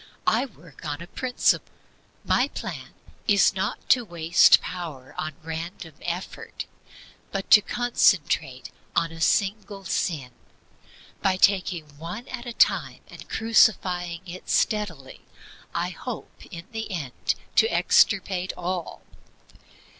[0.25, 1.71] I work on a principle.
[2.23, 2.95] My plan
[3.27, 6.65] is not to waste power on random effort,
[7.31, 10.31] but to concentrate on a single sin.
[11.21, 15.21] By taking ONE AT A TIME and crucifying it steadily,
[15.71, 19.03] I hope in the end to extirpate all."